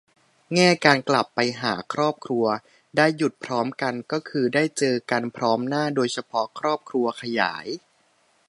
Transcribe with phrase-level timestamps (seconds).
[0.53, 2.45] แง่การกลับไปหาครอบครัว
[2.97, 7.67] ได้หยุดพร้อมกันก็คือได้เจอกันพร้อมหน้า โดยเฉพาะครอบครัวขยาย